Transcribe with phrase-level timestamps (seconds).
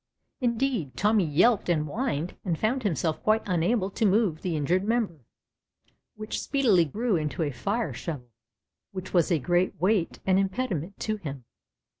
[0.39, 5.19] Indeed, Tommy yelped and whined and found himself quite unable to move the injured member,
[6.15, 8.31] which speedily grew into a fire shovel
[8.93, 11.45] which was a great weight and impediment to him.